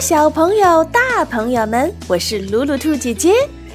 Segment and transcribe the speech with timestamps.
[0.00, 3.34] 小朋友、大朋友们，我是鲁鲁兔姐姐。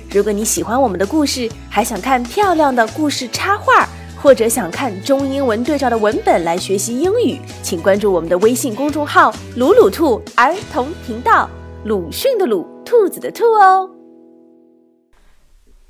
[0.10, 3.88] 如果你喜欢我们的故事，还想看漂亮的故事插画，
[4.20, 11.48] 或者想看中英文对照的文本来学习英语，请关注我们的微信公众号“鲁鲁兔儿童频道”。
[11.86, 13.92] 鲁迅的鲁，兔子的兔哦。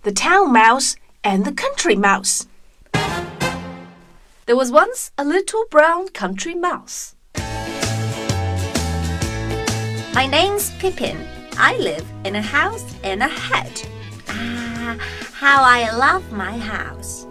[0.01, 2.41] The Town Mouse and the Country Mouse.
[4.45, 7.14] There was once a little brown country mouse.
[10.15, 11.27] My name's Pippin.
[11.57, 13.83] I live in a house in a hedge.
[14.29, 14.95] Ah,
[15.33, 17.27] how I love my house.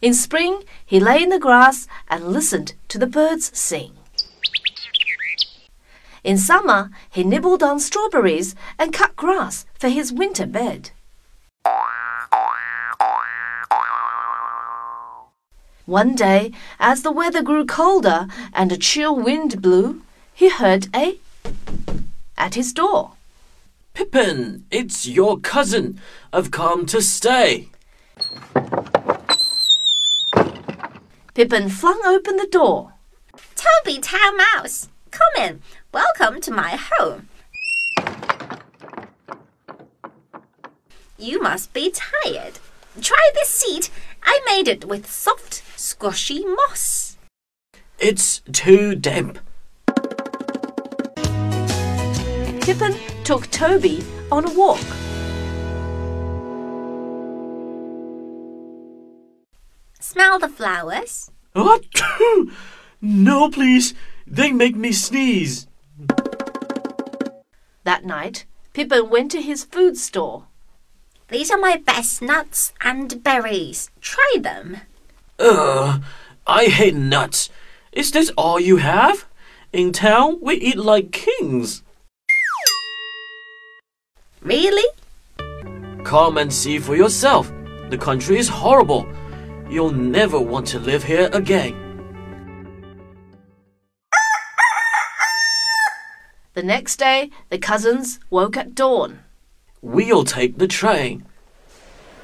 [0.00, 3.90] In spring, he lay in the grass and listened to the birds sing.
[6.22, 10.92] In summer, he nibbled on strawberries and cut grass for his winter bed.
[15.88, 20.02] One day, as the weather grew colder and a chill wind blew,
[20.34, 21.18] he heard a
[22.36, 23.12] at his door.
[23.94, 25.98] Pippin, it's your cousin.
[26.30, 27.70] I've come to stay.
[31.32, 32.92] Pippin flung open the door.
[33.56, 35.62] Toby Town Mouse, come in.
[35.90, 37.30] Welcome to my home.
[41.16, 42.58] You must be tired.
[43.00, 43.90] Try this seat.
[44.22, 47.16] I made it with soft, squashy moss.
[47.98, 49.38] It's too damp.
[52.62, 52.94] Pippin
[53.24, 54.84] took Toby on a walk.
[60.00, 61.30] Smell the flowers.
[61.52, 61.84] What?
[63.00, 63.94] no, please.
[64.26, 65.66] They make me sneeze.
[67.84, 68.44] That night,
[68.74, 70.44] Pippin went to his food store.
[71.30, 73.90] These are my best nuts and berries.
[74.00, 74.78] Try them.
[75.38, 76.02] Ugh,
[76.46, 77.50] I hate nuts.
[77.92, 79.26] Is this all you have?
[79.70, 81.82] In town, we eat like kings.
[84.40, 84.88] Really?
[86.02, 87.52] Come and see for yourself.
[87.90, 89.06] The country is horrible.
[89.68, 91.76] You'll never want to live here again.
[96.54, 99.20] The next day, the cousins woke at dawn.
[99.82, 101.24] We'll take the train.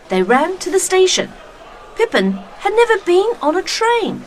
[0.09, 1.31] They ran to the station.
[1.97, 4.25] Pippin had never been on a train.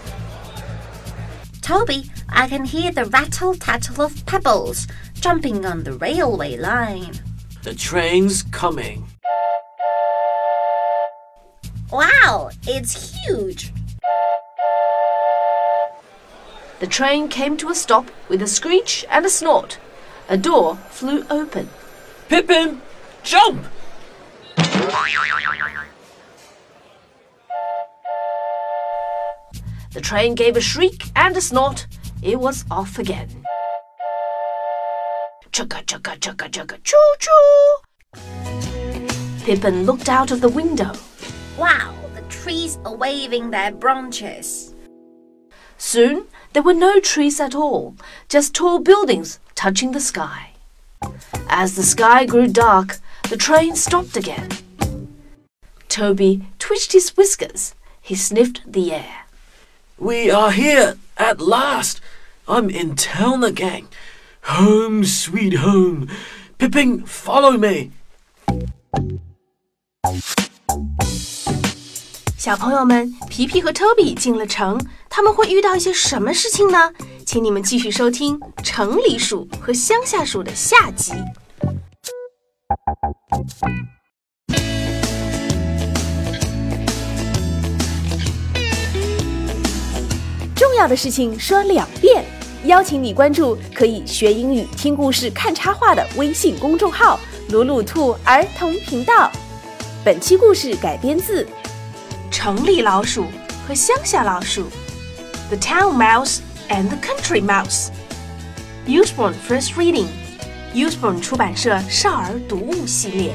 [1.61, 7.19] Toby, I can hear the rattle tattle of pebbles jumping on the railway line.
[7.63, 9.05] The train's coming.
[11.91, 13.73] Wow, it's huge.
[16.79, 19.79] The train came to a stop with a screech and a snort.
[20.29, 21.69] A door flew open.
[22.29, 22.81] Pippin,
[23.27, 23.65] jump!
[29.91, 31.87] The train gave a shriek and a snort.
[32.21, 33.43] It was off again.
[35.51, 37.77] Chugga chugga chugga chugga choo choo.
[39.43, 40.93] Pippin looked out of the window.
[41.57, 44.73] Wow, the trees are waving their branches.
[45.77, 47.95] Soon there were no trees at all,
[48.29, 50.51] just tall buildings touching the sky.
[51.49, 52.99] As the sky grew dark,
[53.29, 54.49] the train stopped again.
[55.89, 57.73] Toby twitched his whiskers.
[58.01, 59.25] He sniffed the air.
[59.97, 61.99] We are here at last.
[62.47, 63.87] I'm in town again.
[64.43, 66.07] Home, sweet home.
[66.57, 67.91] Pippin, follow me.
[72.37, 74.79] 小朋友们，皮皮和 Toby 进了城，
[75.09, 76.93] 他们会遇到一些什么事情呢？
[77.25, 81.13] 请你们继续收听《城里鼠和乡下鼠》的下集。
[90.55, 92.23] 重要的事情说两遍，
[92.65, 97.19] 邀请你关注可以学英语、听故事、看插画的微信公众号
[97.49, 99.31] “鲁鲁兔儿童频道”。
[100.03, 101.43] 本期故事改编自
[102.31, 103.25] 《城里老鼠
[103.67, 104.63] 和乡下老鼠》
[105.49, 106.39] ，The Town Mouse
[106.69, 107.89] and the Country Mouse。
[108.87, 110.07] Usborne First Reading
[110.77, 113.33] useful 出版社少儿读物系列。